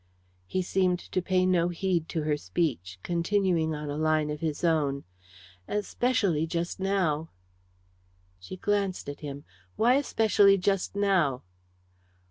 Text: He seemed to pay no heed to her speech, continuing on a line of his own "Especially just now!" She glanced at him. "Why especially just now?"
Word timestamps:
He 0.47 0.63
seemed 0.63 0.97
to 0.97 1.21
pay 1.21 1.45
no 1.45 1.67
heed 1.69 2.09
to 2.09 2.23
her 2.23 2.35
speech, 2.35 2.97
continuing 3.03 3.75
on 3.75 3.87
a 3.91 3.97
line 3.99 4.31
of 4.31 4.39
his 4.39 4.63
own 4.63 5.03
"Especially 5.67 6.47
just 6.47 6.79
now!" 6.79 7.29
She 8.39 8.57
glanced 8.57 9.07
at 9.09 9.19
him. 9.19 9.43
"Why 9.75 9.93
especially 9.97 10.57
just 10.57 10.95
now?" 10.95 11.43